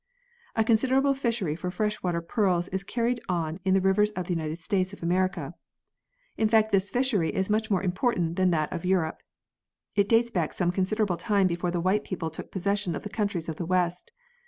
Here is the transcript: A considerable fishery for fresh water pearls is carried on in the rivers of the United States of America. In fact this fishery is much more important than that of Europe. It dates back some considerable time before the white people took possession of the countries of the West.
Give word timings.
A 0.55 0.63
considerable 0.63 1.13
fishery 1.13 1.55
for 1.55 1.69
fresh 1.69 2.01
water 2.01 2.21
pearls 2.23 2.67
is 2.69 2.83
carried 2.83 3.19
on 3.29 3.59
in 3.63 3.75
the 3.75 3.81
rivers 3.81 4.09
of 4.15 4.25
the 4.25 4.33
United 4.33 4.57
States 4.57 4.93
of 4.93 5.03
America. 5.03 5.53
In 6.37 6.47
fact 6.49 6.71
this 6.71 6.89
fishery 6.89 7.29
is 7.31 7.51
much 7.51 7.69
more 7.69 7.83
important 7.83 8.35
than 8.35 8.49
that 8.49 8.73
of 8.73 8.83
Europe. 8.83 9.21
It 9.95 10.09
dates 10.09 10.31
back 10.31 10.53
some 10.53 10.71
considerable 10.71 11.17
time 11.17 11.45
before 11.45 11.69
the 11.69 11.79
white 11.81 12.03
people 12.03 12.31
took 12.31 12.49
possession 12.49 12.95
of 12.95 13.03
the 13.03 13.09
countries 13.09 13.47
of 13.47 13.57
the 13.57 13.65
West. 13.67 14.11